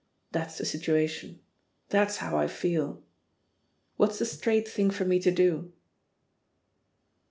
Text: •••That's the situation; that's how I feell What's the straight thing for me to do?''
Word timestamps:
•••That's 0.43 0.57
the 0.57 0.65
situation; 0.65 1.41
that's 1.89 2.17
how 2.17 2.35
I 2.35 2.47
feell 2.47 3.03
What's 3.97 4.17
the 4.17 4.25
straight 4.25 4.67
thing 4.67 4.89
for 4.89 5.05
me 5.05 5.19
to 5.19 5.29
do?'' 5.29 5.71